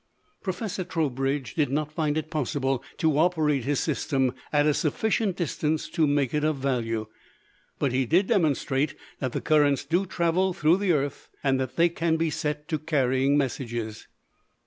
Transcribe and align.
Professor 0.41 0.83
Trowbridge 0.83 1.53
did 1.53 1.69
not 1.69 1.91
find 1.91 2.17
it 2.17 2.31
possible 2.31 2.83
to 2.97 3.19
operate 3.19 3.65
his 3.65 3.79
system 3.79 4.33
at 4.51 4.65
a 4.65 4.73
sufficient 4.73 5.35
distance 5.35 5.87
to 5.89 6.07
make 6.07 6.33
it 6.33 6.43
of 6.43 6.55
value, 6.57 7.05
but 7.77 7.91
he 7.91 8.03
did 8.07 8.25
demonstrate 8.25 8.95
that 9.19 9.31
the 9.31 9.41
currents 9.41 9.85
do 9.85 10.07
travel 10.07 10.53
through 10.53 10.77
the 10.77 10.91
earth 10.91 11.29
and 11.43 11.59
that 11.59 11.75
they 11.75 11.87
can 11.87 12.17
be 12.17 12.31
set 12.31 12.67
to 12.67 12.79
carrying 12.79 13.37
messages. 13.37 14.07